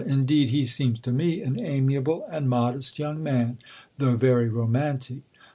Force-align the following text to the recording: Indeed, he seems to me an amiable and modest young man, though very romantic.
Indeed, 0.03 0.49
he 0.49 0.63
seems 0.63 0.99
to 1.01 1.11
me 1.11 1.43
an 1.43 1.59
amiable 1.59 2.25
and 2.31 2.49
modest 2.49 2.97
young 2.97 3.21
man, 3.21 3.59
though 3.99 4.15
very 4.15 4.49
romantic. 4.49 5.19